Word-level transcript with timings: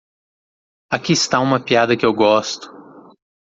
Aqui 0.89 1.13
está 1.13 1.39
uma 1.39 1.59
piada 1.63 1.95
que 1.95 2.03
eu 2.07 2.11
gosto. 2.11 2.71